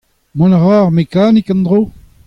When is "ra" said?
0.59-0.75